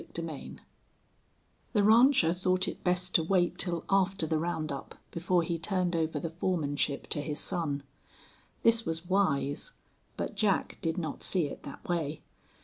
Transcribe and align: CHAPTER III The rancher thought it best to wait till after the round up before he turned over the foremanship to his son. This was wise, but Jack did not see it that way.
CHAPTER 0.01 0.27
III 0.31 0.57
The 1.73 1.83
rancher 1.83 2.33
thought 2.33 2.67
it 2.67 2.83
best 2.83 3.13
to 3.13 3.23
wait 3.23 3.59
till 3.59 3.85
after 3.87 4.25
the 4.25 4.39
round 4.39 4.71
up 4.71 4.95
before 5.11 5.43
he 5.43 5.59
turned 5.59 5.95
over 5.95 6.19
the 6.19 6.27
foremanship 6.27 7.05
to 7.09 7.21
his 7.21 7.39
son. 7.39 7.83
This 8.63 8.83
was 8.83 9.05
wise, 9.07 9.73
but 10.17 10.33
Jack 10.33 10.79
did 10.81 10.97
not 10.97 11.21
see 11.21 11.45
it 11.49 11.61
that 11.61 11.87
way. 11.87 12.23